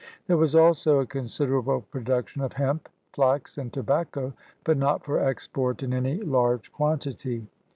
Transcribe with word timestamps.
There 0.25 0.35
was 0.37 0.55
also 0.55 0.99
a 0.99 1.05
considerable 1.05 1.81
production 1.91 2.41
of 2.41 2.53
hemp, 2.53 2.89
flax, 3.13 3.59
and 3.59 3.71
tobacco, 3.71 4.33
but 4.63 4.75
not 4.75 5.05
for 5.05 5.19
export 5.19 5.83
in 5.83 5.93
any 5.93 6.17
large 6.23 6.71
quantity. 6.71 7.45